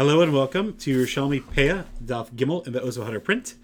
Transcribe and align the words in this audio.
Hello 0.00 0.22
and 0.22 0.32
welcome 0.32 0.78
to 0.78 1.04
Yerushalmi 1.04 1.42
Peah 1.42 1.84
Daf 2.02 2.30
Gimel 2.30 2.66
in 2.66 2.72
the 2.72 2.82
Oz 2.82 2.96
Vehadar 2.96 3.22
print. 3.22 3.56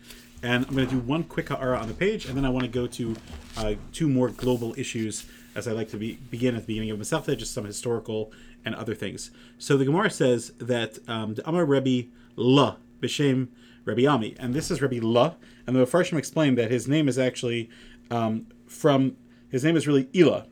And 0.43 0.67
I'm 0.67 0.75
going 0.75 0.87
to 0.87 0.95
do 0.97 1.01
one 1.01 1.25
quick 1.25 1.49
ha'ara 1.49 1.79
on 1.79 1.89
the 1.89 1.95
page, 1.95 2.27
and 2.27 2.37
then 2.37 2.45
I 2.45 2.51
want 2.51 2.65
to 2.65 2.71
go 2.71 2.87
to 2.87 3.17
uh, 3.57 3.75
two 3.95 4.07
more 4.07 4.29
global 4.29 4.75
issues 4.77 5.25
as 5.55 5.67
I 5.67 5.73
like 5.73 5.89
to 5.93 5.97
be, 5.97 6.19
begin 6.31 6.55
at 6.55 6.61
the 6.61 6.67
beginning 6.67 6.91
of 6.91 6.99
Masechta, 6.99 7.39
just 7.39 7.55
some 7.55 7.65
historical 7.65 8.33
and 8.67 8.75
other 8.75 8.95
things. 8.95 9.31
So 9.57 9.79
the 9.79 9.87
Gemara 9.87 10.11
says 10.11 10.53
that 10.59 10.99
um, 11.09 11.37
Amar 11.47 11.65
Rebbe 11.65 12.11
La 12.37 12.77
B'Shem 13.01 13.49
Rebbe 13.87 14.07
Ami, 14.07 14.37
and 14.39 14.53
this 14.53 14.71
is 14.71 14.83
Rebbe 14.83 15.03
La, 15.07 15.37
and 15.67 15.75
the 15.75 15.87
Mepharshim 15.87 16.19
explained 16.19 16.59
that 16.59 16.71
his 16.71 16.87
name 16.87 17.09
is 17.09 17.19
actually 17.19 17.71
um, 18.11 18.47
from 18.67 19.17
his 19.49 19.65
name 19.65 19.75
is 19.75 19.87
really 19.87 20.11
Ila, 20.15 20.45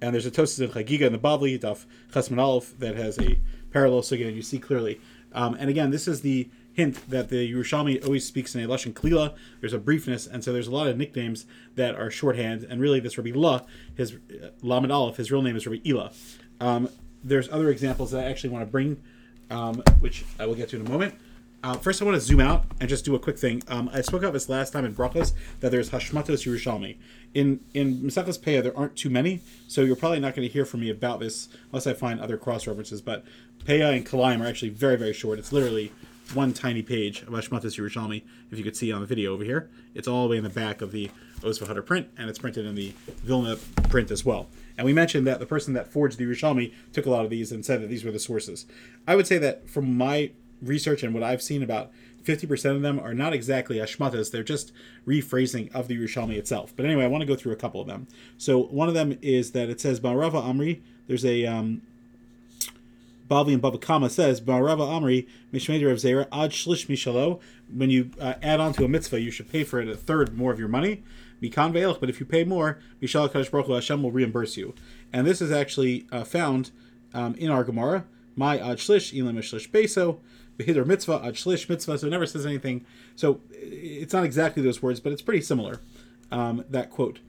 and 0.00 0.14
there's 0.14 0.26
a 0.26 0.30
Tosfos 0.30 0.60
in 0.60 0.70
Chagiga 0.70 1.06
in 1.06 1.12
the 1.12 1.18
Bavli 1.18 1.58
Daf 1.58 1.86
Chasman 2.12 2.38
Aleph 2.38 2.78
that 2.78 2.94
has 2.94 3.18
a 3.18 3.40
parallel 3.74 4.02
so 4.02 4.14
again 4.14 4.34
you 4.34 4.42
see 4.42 4.58
clearly. 4.58 5.00
Um, 5.34 5.54
and 5.58 5.68
again, 5.68 5.90
this 5.90 6.06
is 6.06 6.20
the 6.20 6.48
hint 6.72 7.10
that 7.10 7.28
the 7.28 7.52
Yerushalmi 7.52 8.04
always 8.04 8.24
speaks 8.24 8.54
in 8.54 8.62
a 8.62 8.68
Lashon 8.68 8.92
Klila. 8.92 9.34
There's 9.60 9.72
a 9.72 9.78
briefness, 9.78 10.28
and 10.30 10.44
so 10.44 10.52
there's 10.52 10.68
a 10.68 10.70
lot 10.70 10.86
of 10.86 10.96
nicknames 10.96 11.44
that 11.74 11.96
are 11.96 12.08
shorthand. 12.10 12.62
And 12.62 12.80
really, 12.80 13.00
this 13.00 13.18
Rabbi 13.18 13.32
La, 13.34 13.62
his 13.96 14.14
uh, 14.14 14.50
Lamed 14.62 14.92
Aleph, 14.92 15.16
his 15.16 15.32
real 15.32 15.42
name 15.42 15.56
is 15.56 15.66
Rabbi 15.66 15.80
Ila. 15.84 16.12
Um, 16.60 16.88
there's 17.22 17.48
other 17.48 17.68
examples 17.68 18.12
that 18.12 18.24
I 18.24 18.30
actually 18.30 18.50
want 18.50 18.64
to 18.64 18.70
bring, 18.70 19.02
um, 19.50 19.82
which 19.98 20.24
I 20.38 20.46
will 20.46 20.54
get 20.54 20.68
to 20.68 20.76
in 20.76 20.86
a 20.86 20.88
moment. 20.88 21.14
Uh, 21.64 21.72
first, 21.78 22.02
I 22.02 22.04
want 22.04 22.14
to 22.16 22.20
zoom 22.20 22.40
out 22.40 22.66
and 22.78 22.90
just 22.90 23.06
do 23.06 23.14
a 23.14 23.18
quick 23.18 23.38
thing. 23.38 23.62
Um, 23.68 23.88
I 23.90 24.02
spoke 24.02 24.20
about 24.20 24.34
this 24.34 24.50
last 24.50 24.74
time 24.74 24.84
in 24.84 24.94
Brachas 24.94 25.32
that 25.60 25.70
there's 25.70 25.88
Hashmatos 25.88 26.44
Yerushalmi. 26.44 26.98
In 27.32 27.60
in 27.72 28.02
Maseches 28.02 28.38
Peah, 28.38 28.62
there 28.62 28.76
aren't 28.76 28.96
too 28.96 29.08
many, 29.08 29.40
so 29.66 29.80
you're 29.80 29.96
probably 29.96 30.20
not 30.20 30.34
going 30.34 30.46
to 30.46 30.52
hear 30.52 30.66
from 30.66 30.80
me 30.80 30.90
about 30.90 31.20
this 31.20 31.48
unless 31.70 31.86
I 31.86 31.94
find 31.94 32.20
other 32.20 32.36
cross 32.36 32.66
references. 32.66 33.00
But 33.00 33.24
Peah 33.64 33.96
and 33.96 34.04
Kalaim 34.04 34.42
are 34.42 34.46
actually 34.46 34.68
very 34.68 34.96
very 34.96 35.14
short. 35.14 35.38
It's 35.38 35.52
literally 35.52 35.90
one 36.34 36.52
tiny 36.52 36.82
page 36.82 37.22
of 37.22 37.28
Hashmatos 37.28 37.78
Yerushalmi. 37.78 38.22
If 38.50 38.58
you 38.58 38.64
could 38.64 38.76
see 38.76 38.92
on 38.92 39.00
the 39.00 39.06
video 39.06 39.32
over 39.32 39.42
here, 39.42 39.70
it's 39.94 40.06
all 40.06 40.24
the 40.24 40.32
way 40.32 40.36
in 40.36 40.44
the 40.44 40.50
back 40.50 40.82
of 40.82 40.92
the 40.92 41.10
Oz 41.42 41.60
Vehadar 41.60 41.84
print, 41.86 42.08
and 42.18 42.28
it's 42.28 42.38
printed 42.38 42.66
in 42.66 42.74
the 42.74 42.92
Vilna 43.22 43.56
print 43.88 44.10
as 44.10 44.22
well. 44.22 44.50
And 44.76 44.84
we 44.84 44.92
mentioned 44.92 45.26
that 45.28 45.38
the 45.38 45.46
person 45.46 45.72
that 45.72 45.90
forged 45.90 46.18
the 46.18 46.24
Yerushalmi 46.24 46.74
took 46.92 47.06
a 47.06 47.10
lot 47.10 47.24
of 47.24 47.30
these 47.30 47.52
and 47.52 47.64
said 47.64 47.80
that 47.80 47.86
these 47.86 48.04
were 48.04 48.10
the 48.10 48.18
sources. 48.18 48.66
I 49.08 49.16
would 49.16 49.26
say 49.26 49.38
that 49.38 49.70
from 49.70 49.96
my 49.96 50.32
research 50.66 51.02
and 51.02 51.14
what 51.14 51.22
I've 51.22 51.42
seen 51.42 51.62
about 51.62 51.90
50% 52.24 52.76
of 52.76 52.82
them 52.82 52.98
are 52.98 53.14
not 53.14 53.32
exactly 53.32 53.76
ashmatas, 53.76 54.30
they're 54.30 54.42
just 54.42 54.72
rephrasing 55.06 55.72
of 55.74 55.88
the 55.88 55.96
Yerushalmi 55.96 56.36
itself. 56.36 56.72
But 56.74 56.86
anyway, 56.86 57.04
I 57.04 57.08
want 57.08 57.20
to 57.22 57.26
go 57.26 57.36
through 57.36 57.52
a 57.52 57.56
couple 57.56 57.80
of 57.80 57.86
them. 57.86 58.06
So 58.38 58.62
one 58.64 58.88
of 58.88 58.94
them 58.94 59.18
is 59.20 59.52
that 59.52 59.68
it 59.68 59.80
says 59.80 60.00
Barava 60.00 60.42
Amri, 60.42 60.80
there's 61.06 61.24
a 61.24 61.44
um, 61.44 61.82
Bavli 63.28 63.54
and 63.54 63.62
Bava 63.62 63.80
Kama 63.80 64.10
says 64.10 64.40
Barava 64.40 64.86
Amri 64.88 65.26
Mishmedi 65.52 65.86
Rav 65.86 65.96
Zera 65.96 66.26
Ad 66.32 66.50
Shlish 66.50 66.86
Mishalo. 66.86 67.40
When 67.72 67.90
you 67.90 68.10
uh, 68.20 68.34
add 68.42 68.60
on 68.60 68.72
to 68.74 68.84
a 68.84 68.88
mitzvah, 68.88 69.20
you 69.20 69.30
should 69.30 69.50
pay 69.50 69.64
for 69.64 69.80
it 69.80 69.88
a 69.88 69.96
third 69.96 70.36
more 70.36 70.52
of 70.52 70.58
your 70.58 70.68
money. 70.68 71.02
Mikan 71.42 71.72
Ve'elch, 71.72 72.00
but 72.00 72.08
if 72.08 72.20
you 72.20 72.26
pay 72.26 72.44
more, 72.44 72.78
Mishal 73.02 73.28
Kadosh 73.28 73.50
Baruch 73.50 73.68
Hashem 73.68 74.02
will 74.02 74.12
reimburse 74.12 74.56
you. 74.56 74.74
And 75.12 75.26
this 75.26 75.42
is 75.42 75.50
actually 75.50 76.06
uh, 76.12 76.24
found 76.24 76.70
um, 77.12 77.34
in 77.36 77.50
our 77.50 77.64
Gemara. 77.64 78.04
My 78.36 78.58
Ad 78.58 78.78
Shlish 78.78 79.18
Elam 79.18 79.36
Shlish 79.38 79.70
Beso. 79.70 80.18
Behidr 80.58 80.86
mitzvah, 80.86 81.20
ad 81.24 81.34
shlish 81.34 81.68
mitzvah, 81.68 81.98
so 81.98 82.06
it 82.06 82.10
never 82.10 82.26
says 82.26 82.46
anything. 82.46 82.84
So 83.16 83.40
it's 83.50 84.12
not 84.12 84.24
exactly 84.24 84.62
those 84.62 84.82
words, 84.82 85.00
but 85.00 85.12
it's 85.12 85.22
pretty 85.22 85.40
similar, 85.40 85.80
um, 86.30 86.64
that 86.70 86.90
quote. 86.90 87.20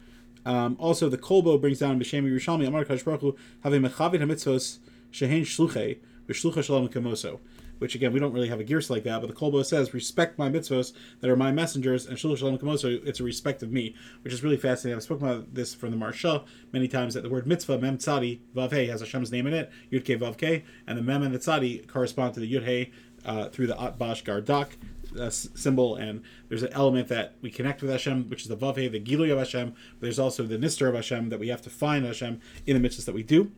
Um, 0.45 0.77
also, 0.79 1.09
the 1.09 1.17
Kolbo 1.17 1.59
brings 1.59 1.79
down 1.79 1.99
B'Shem 1.99 2.23
Yerushalmi, 2.23 2.67
Amar 2.67 2.85
Kadosh 2.85 3.03
Baruch 3.03 3.21
Hu, 3.21 3.35
having 3.63 3.81
mechavit 3.81 4.19
ha-mitzvos, 4.19 4.77
shehen 5.11 5.41
shluchei, 5.41 5.97
v'shlucha 6.27 6.63
shalom 6.63 6.87
kamoso. 6.87 7.39
Which 7.77 7.93
again, 7.93 8.13
we 8.13 8.19
don't 8.19 8.31
really 8.31 8.47
have 8.47 8.61
a 8.61 8.63
gears 8.63 8.89
like 8.89 9.03
that, 9.03 9.19
but 9.19 9.27
the 9.27 9.35
Kolbo 9.35 9.65
says, 9.65 9.93
respect 9.93 10.37
my 10.39 10.47
mitzvos 10.47 10.93
that 11.19 11.29
are 11.29 11.35
my 11.35 11.51
messengers, 11.51 12.05
and 12.05 12.17
shlucha 12.17 12.37
shalom 12.37 12.57
kamoso, 12.59 13.05
it's 13.05 13.19
a 13.19 13.23
respect 13.23 13.63
of 13.63 13.71
me, 13.71 13.95
which 14.21 14.33
is 14.33 14.43
really 14.43 14.55
fascinating. 14.55 14.97
I've 14.97 15.03
spoken 15.03 15.27
about 15.27 15.55
this 15.55 15.73
from 15.73 15.89
the 15.89 15.97
Maharsha 15.97 16.45
many 16.71 16.87
times, 16.87 17.15
that 17.15 17.23
the 17.23 17.29
word 17.29 17.47
mitzvah, 17.47 17.79
mem 17.79 17.97
tzadi, 17.97 18.39
vav 18.55 18.71
has 18.71 19.01
Hashem's 19.01 19.31
name 19.31 19.47
in 19.47 19.53
it, 19.53 19.71
yud 19.91 20.03
ke 20.03 20.19
vav 20.21 20.37
ke, 20.37 20.63
and 20.85 20.97
the 20.97 21.01
mem 21.01 21.23
and 21.23 21.33
the 21.33 21.39
tzadi 21.39 21.85
correspond 21.87 22.35
to 22.35 22.39
the 22.39 22.53
yud 22.53 22.63
uh, 23.25 23.49
through 23.49 23.67
the 23.67 23.75
Atbash 23.75 24.23
Gardak 24.23 24.69
uh, 25.19 25.29
symbol, 25.29 25.95
and 25.95 26.23
there's 26.49 26.63
an 26.63 26.73
element 26.73 27.07
that 27.07 27.35
we 27.41 27.49
connect 27.49 27.81
with 27.81 27.91
Hashem, 27.91 28.29
which 28.29 28.43
is 28.43 28.47
the 28.47 28.57
Vavhe, 28.57 28.91
the 28.91 28.99
Gilui 28.99 29.31
of 29.31 29.37
Hashem. 29.37 29.71
But 29.71 30.01
there's 30.01 30.19
also 30.19 30.43
the 30.43 30.57
Nister 30.57 30.87
of 30.87 30.95
Hashem 30.95 31.29
that 31.29 31.39
we 31.39 31.47
have 31.49 31.61
to 31.63 31.69
find 31.69 32.05
Hashem 32.05 32.39
in 32.65 32.81
the 32.81 32.87
mitzvahs 32.87 33.05
that 33.05 33.15
we 33.15 33.23
do. 33.23 33.51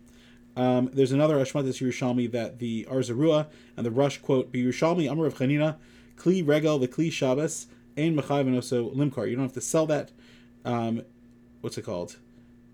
Um, 0.55 0.89
there's 0.91 1.11
another 1.11 1.35
Ashmatis 1.35 1.81
Yerushalmi 1.81 2.31
that 2.31 2.57
the 2.57 2.85
Or 2.89 2.97
Zarua 2.97 3.47
and 3.75 3.85
the 3.85 3.91
Rosh 3.91 4.17
quote, 4.17 4.51
Be 4.51 4.63
Yerushalmi 4.63 5.09
Amr 5.09 5.27
of 5.27 5.35
Chanina, 5.35 5.75
Kli 6.15 6.45
Regel, 6.45 6.79
the 6.79 6.87
Kli 6.87 7.11
Shabbos, 7.11 7.67
Ein 7.95 8.15
Machayv 8.15 8.41
and 8.41 8.55
also 8.55 8.89
Limkar. 8.89 9.29
You 9.29 9.35
don't 9.35 9.45
have 9.45 9.53
to 9.53 9.61
sell 9.61 9.85
that. 9.85 10.11
Um, 10.65 11.03
what's 11.61 11.77
it 11.77 11.83
called? 11.83 12.17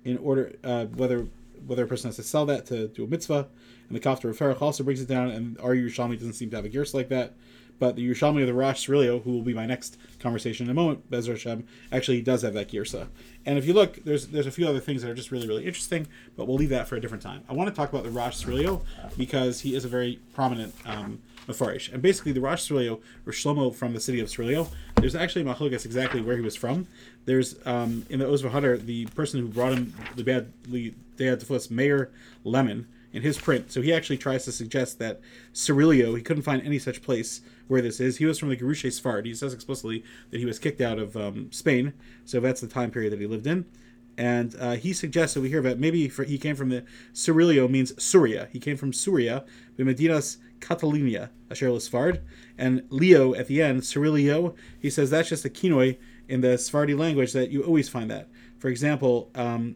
In 0.05 0.17
order, 0.17 0.53
uh, 0.63 0.85
whether 0.85 1.27
whether 1.65 1.83
a 1.83 1.87
person 1.87 2.09
has 2.09 2.15
to 2.17 2.23
sell 2.23 2.45
that 2.47 2.65
to 2.67 2.87
do 2.89 3.03
a 3.03 3.07
mitzvah. 3.07 3.47
And 3.87 3.95
the 3.95 3.99
Kaftor 3.99 4.33
Vaferach 4.33 4.61
also 4.61 4.83
brings 4.83 5.01
it 5.01 5.07
down, 5.07 5.29
and 5.29 5.59
our 5.59 5.75
Yerushalmi 5.75 6.17
doesn't 6.17 6.33
seem 6.33 6.49
to 6.51 6.55
have 6.55 6.65
a 6.65 6.69
gears 6.69 6.93
like 6.93 7.09
that. 7.09 7.33
But 7.79 7.95
the 7.95 8.07
Yerushalmi 8.07 8.41
of 8.41 8.47
the 8.47 8.53
Rosh 8.53 8.87
Sirilio, 8.87 9.23
who 9.23 9.31
will 9.31 9.41
be 9.41 9.53
my 9.53 9.65
next 9.65 9.97
conversation 10.19 10.67
in 10.67 10.69
a 10.69 10.73
moment, 10.73 11.09
Bezer 11.09 11.31
Hashem, 11.31 11.65
actually 11.91 12.21
does 12.21 12.43
have 12.43 12.53
that 12.53 12.69
girsa. 12.69 13.07
And 13.45 13.57
if 13.57 13.65
you 13.65 13.73
look, 13.73 14.03
there's 14.05 14.27
there's 14.27 14.45
a 14.47 14.51
few 14.51 14.67
other 14.67 14.79
things 14.79 15.01
that 15.01 15.09
are 15.09 15.15
just 15.15 15.31
really, 15.31 15.47
really 15.47 15.65
interesting, 15.65 16.07
but 16.37 16.47
we'll 16.47 16.55
leave 16.55 16.69
that 16.69 16.87
for 16.87 16.95
a 16.95 17.01
different 17.01 17.23
time. 17.23 17.43
I 17.49 17.53
want 17.53 17.69
to 17.69 17.75
talk 17.75 17.89
about 17.89 18.03
the 18.03 18.09
Rosh 18.09 18.45
Sirilio 18.45 18.83
because 19.17 19.61
he 19.61 19.75
is 19.75 19.85
a 19.85 19.89
very 19.89 20.19
prominent 20.33 20.73
um. 20.85 21.21
And 21.45 22.01
basically, 22.01 22.31
the 22.31 22.39
Rosh 22.39 22.71
Sirilio, 22.71 23.01
or 23.25 23.33
Shlomo 23.33 23.75
from 23.75 23.93
the 23.93 23.99
city 23.99 24.21
of 24.21 24.29
Sirilio, 24.29 24.69
there's 25.03 25.15
actually 25.15 25.43
Machlokas 25.43 25.83
exactly 25.85 26.21
where 26.21 26.37
he 26.37 26.41
was 26.41 26.55
from. 26.55 26.87
There's, 27.25 27.55
um, 27.65 28.05
in 28.09 28.19
the 28.19 28.29
Oz 28.29 28.41
Vehadar, 28.41 28.83
the 28.83 29.05
person 29.07 29.41
who 29.41 29.47
brought 29.47 29.73
him 29.73 29.93
the 30.15 30.23
bad 30.23 30.53
the 30.63 30.93
Dead 31.17 31.41
Tefus, 31.41 31.69
Meir 31.69 32.09
Lehmann, 32.45 32.87
in 33.11 33.21
his 33.21 33.37
print. 33.37 33.69
So 33.69 33.81
he 33.81 33.93
actually 33.93 34.17
tries 34.17 34.45
to 34.45 34.51
suggest 34.53 34.99
that 34.99 35.19
Sirilio, 35.53 36.15
he 36.15 36.23
couldn't 36.23 36.43
find 36.43 36.61
any 36.63 36.79
such 36.79 37.01
place 37.01 37.41
where 37.67 37.81
this 37.81 37.99
is. 37.99 38.17
He 38.17 38.25
was 38.25 38.39
from 38.39 38.47
the 38.47 38.55
Gerushe 38.55 38.87
Sfard. 38.87 39.25
He 39.25 39.35
says 39.35 39.53
explicitly 39.53 40.05
that 40.31 40.39
he 40.39 40.45
was 40.45 40.57
kicked 40.57 40.79
out 40.79 40.97
of 40.97 41.17
um, 41.17 41.51
Spain. 41.51 41.93
So 42.23 42.39
that's 42.39 42.61
the 42.61 42.67
time 42.67 42.89
period 42.89 43.11
that 43.11 43.19
he 43.19 43.27
lived 43.27 43.45
in. 43.45 43.65
And 44.17 44.55
uh, 44.59 44.73
he 44.73 44.93
suggests 44.93 45.33
that 45.33 45.41
we 45.41 45.49
hear 45.49 45.59
about 45.59 45.79
maybe 45.79 46.07
for, 46.07 46.23
he 46.23 46.37
came 46.37 46.55
from 46.55 46.69
the 46.69 46.83
Sirilio 47.13 47.69
means 47.69 48.01
Syria. 48.01 48.47
He 48.51 48.59
came 48.59 48.77
from 48.77 48.93
Syria, 48.93 49.43
Medinas 49.77 50.37
Catalinia, 50.59 51.31
Asher 51.49 51.69
Sfard. 51.69 52.21
And 52.57 52.83
Leo 52.89 53.33
at 53.33 53.47
the 53.47 53.61
end, 53.61 53.81
Sirilio, 53.81 54.55
he 54.79 54.89
says 54.89 55.09
that's 55.09 55.29
just 55.29 55.45
a 55.45 55.49
kinoi 55.49 55.97
in 56.27 56.41
the 56.41 56.57
Sephardi 56.57 56.93
language 56.93 57.33
that 57.33 57.49
you 57.49 57.63
always 57.63 57.89
find 57.89 58.09
that. 58.11 58.29
For 58.59 58.69
example, 58.69 59.31
um, 59.35 59.75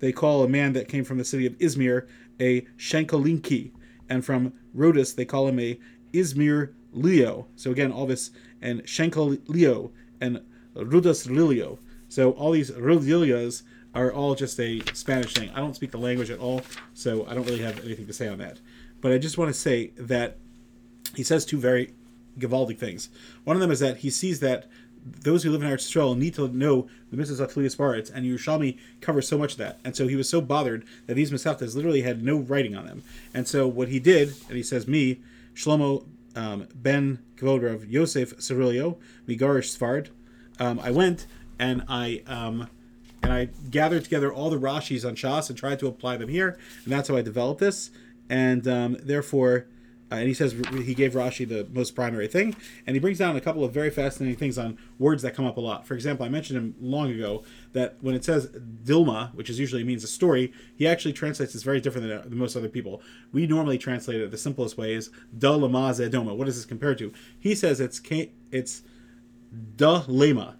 they 0.00 0.12
call 0.12 0.42
a 0.42 0.48
man 0.48 0.72
that 0.74 0.88
came 0.88 1.04
from 1.04 1.18
the 1.18 1.24
city 1.24 1.46
of 1.46 1.56
Izmir 1.58 2.06
a 2.38 2.62
Shenkolinki, 2.76 3.72
and 4.08 4.24
from 4.24 4.52
Rhodes 4.74 5.14
they 5.14 5.24
call 5.24 5.48
him 5.48 5.58
a 5.58 5.78
Izmir 6.12 6.74
Leo. 6.92 7.46
So 7.56 7.70
again, 7.70 7.92
all 7.92 8.06
this 8.06 8.30
and 8.60 8.82
Shenko 8.84 9.40
Leo 9.48 9.92
and 10.20 10.40
Rudas 10.74 11.26
Lilio. 11.26 11.78
So 12.08 12.32
all 12.32 12.52
these 12.52 12.70
Rudilias 12.70 13.62
are 13.96 14.12
all 14.12 14.34
just 14.34 14.60
a 14.60 14.80
Spanish 14.92 15.34
thing. 15.34 15.50
I 15.54 15.60
don't 15.60 15.74
speak 15.74 15.90
the 15.90 15.98
language 15.98 16.30
at 16.30 16.38
all, 16.38 16.60
so 16.94 17.26
I 17.26 17.34
don't 17.34 17.46
really 17.46 17.62
have 17.62 17.82
anything 17.84 18.06
to 18.06 18.12
say 18.12 18.28
on 18.28 18.38
that. 18.38 18.58
But 19.00 19.12
I 19.12 19.18
just 19.18 19.38
want 19.38 19.48
to 19.48 19.58
say 19.58 19.92
that 19.96 20.36
he 21.14 21.22
says 21.22 21.46
two 21.46 21.58
very 21.58 21.94
Givaldic 22.38 22.78
things. 22.78 23.08
One 23.44 23.56
of 23.56 23.60
them 23.60 23.70
is 23.70 23.80
that 23.80 23.98
he 23.98 24.10
sees 24.10 24.40
that 24.40 24.66
those 25.22 25.42
who 25.42 25.50
live 25.50 25.62
in 25.62 25.68
Eretz 25.68 25.88
Yisrael 25.88 26.18
need 26.18 26.34
to 26.34 26.48
know 26.48 26.88
the 27.10 27.16
mitzvahs 27.16 27.40
Atlias 27.40 27.76
Baritz, 27.76 28.10
and 28.12 28.26
Yerushalmi 28.26 28.76
covers 29.00 29.28
so 29.28 29.38
much 29.38 29.52
of 29.52 29.58
that. 29.58 29.78
And 29.84 29.96
so 29.96 30.08
he 30.08 30.16
was 30.16 30.28
so 30.28 30.40
bothered 30.40 30.84
that 31.06 31.14
these 31.14 31.30
Masechtas 31.30 31.74
literally 31.74 32.02
had 32.02 32.22
no 32.22 32.36
writing 32.38 32.74
on 32.76 32.86
them. 32.86 33.02
And 33.32 33.46
so 33.46 33.66
what 33.66 33.88
he 33.88 34.00
did, 34.00 34.34
and 34.48 34.56
he 34.56 34.62
says, 34.62 34.88
me, 34.88 35.20
Shlomo 35.54 36.04
um, 36.34 36.66
ben 36.74 37.20
Kvod 37.36 37.64
of 37.72 37.88
Yosef 37.88 38.36
Sirilio, 38.38 38.98
Migarish 39.26 39.76
Sfard, 39.76 40.08
um, 40.58 40.80
I 40.80 40.90
went 40.90 41.26
and 41.58 41.84
I 41.88 42.22
um, 42.26 42.68
and 43.26 43.32
I 43.32 43.46
gathered 43.70 44.04
together 44.04 44.32
all 44.32 44.50
the 44.50 44.56
Rashis 44.58 45.04
on 45.04 45.16
Shas 45.16 45.48
and 45.48 45.58
tried 45.58 45.80
to 45.80 45.88
apply 45.88 46.16
them 46.16 46.28
here, 46.28 46.56
and 46.84 46.92
that's 46.92 47.08
how 47.08 47.16
I 47.16 47.22
developed 47.22 47.58
this. 47.58 47.90
And 48.30 48.68
um, 48.68 48.96
therefore, 49.02 49.66
uh, 50.12 50.16
and 50.16 50.28
he 50.28 50.34
says 50.34 50.54
he 50.84 50.94
gave 50.94 51.14
Rashi 51.14 51.48
the 51.48 51.66
most 51.72 51.96
primary 51.96 52.28
thing, 52.28 52.54
and 52.86 52.94
he 52.94 53.00
brings 53.00 53.18
down 53.18 53.34
a 53.34 53.40
couple 53.40 53.64
of 53.64 53.72
very 53.72 53.90
fascinating 53.90 54.36
things 54.36 54.56
on 54.56 54.78
words 55.00 55.22
that 55.22 55.34
come 55.34 55.44
up 55.44 55.56
a 55.56 55.60
lot. 55.60 55.88
For 55.88 55.94
example, 55.94 56.24
I 56.24 56.28
mentioned 56.28 56.56
him 56.56 56.76
long 56.80 57.10
ago 57.10 57.42
that 57.72 57.96
when 58.00 58.14
it 58.14 58.24
says 58.24 58.46
Dilma, 58.46 59.34
which 59.34 59.50
is 59.50 59.58
usually 59.58 59.82
means 59.82 60.04
a 60.04 60.08
story, 60.08 60.52
he 60.76 60.86
actually 60.86 61.12
translates 61.12 61.52
this 61.52 61.64
very 61.64 61.80
different 61.80 62.06
than, 62.06 62.18
uh, 62.18 62.22
than 62.22 62.38
most 62.38 62.54
other 62.54 62.68
people. 62.68 63.02
We 63.32 63.48
normally 63.48 63.76
translate 63.76 64.20
it 64.20 64.30
the 64.30 64.38
simplest 64.38 64.78
way 64.78 64.94
is 64.94 65.10
Da 65.36 65.56
Lama 65.56 65.90
Zedoma. 65.90 66.36
What 66.36 66.46
is 66.46 66.54
this 66.54 66.64
compared 66.64 66.98
to? 66.98 67.12
He 67.40 67.56
says 67.56 67.80
it's 67.80 68.00
it's 68.52 68.82
Da 69.74 70.02
Lema. 70.02 70.54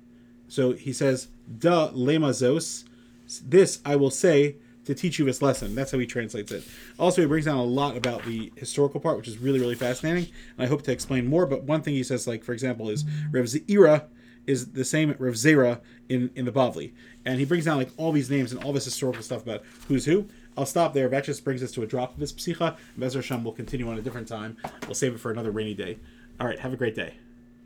So 0.48 0.72
he 0.72 0.92
says 0.92 1.28
Da 1.58 1.90
Lema 1.90 2.30
Zos. 2.30 2.84
This 3.44 3.80
I 3.84 3.96
will 3.96 4.10
say 4.10 4.56
to 4.84 4.94
teach 4.94 5.18
you 5.18 5.24
this 5.24 5.42
lesson. 5.42 5.74
That's 5.74 5.90
how 5.90 5.98
he 5.98 6.06
translates 6.06 6.52
it. 6.52 6.64
Also, 6.98 7.20
he 7.20 7.26
brings 7.26 7.46
down 7.46 7.56
a 7.56 7.64
lot 7.64 7.96
about 7.96 8.24
the 8.24 8.52
historical 8.56 9.00
part, 9.00 9.16
which 9.16 9.28
is 9.28 9.38
really, 9.38 9.58
really 9.58 9.74
fascinating. 9.74 10.32
And 10.56 10.64
I 10.64 10.66
hope 10.66 10.82
to 10.82 10.92
explain 10.92 11.26
more. 11.26 11.44
But 11.44 11.64
one 11.64 11.82
thing 11.82 11.94
he 11.94 12.04
says, 12.04 12.26
like, 12.26 12.44
for 12.44 12.52
example, 12.52 12.88
is 12.88 13.04
Rev 13.30 13.46
Zira 13.46 14.04
is 14.46 14.72
the 14.72 14.84
same 14.84 15.12
Rev 15.18 15.34
Zera 15.34 15.80
in, 16.08 16.30
in 16.36 16.44
the 16.44 16.52
Bavli. 16.52 16.92
And 17.24 17.40
he 17.40 17.44
brings 17.44 17.64
down, 17.64 17.78
like, 17.78 17.90
all 17.96 18.12
these 18.12 18.30
names 18.30 18.52
and 18.52 18.62
all 18.62 18.72
this 18.72 18.84
historical 18.84 19.24
stuff 19.24 19.42
about 19.42 19.64
who's 19.88 20.04
who. 20.04 20.28
I'll 20.56 20.66
stop 20.66 20.94
there. 20.94 21.08
That 21.08 21.24
just 21.24 21.42
brings 21.42 21.62
us 21.64 21.72
to 21.72 21.82
a 21.82 21.86
drop 21.86 22.14
of 22.14 22.20
this 22.20 22.32
psicha. 22.32 22.76
Bezer 22.96 23.42
will 23.42 23.52
continue 23.52 23.90
on 23.90 23.98
a 23.98 24.02
different 24.02 24.28
time. 24.28 24.56
We'll 24.86 24.94
save 24.94 25.14
it 25.14 25.18
for 25.18 25.32
another 25.32 25.50
rainy 25.50 25.74
day. 25.74 25.98
All 26.38 26.46
right, 26.46 26.58
have 26.60 26.72
a 26.72 26.76
great 26.76 26.94
day. 26.94 27.14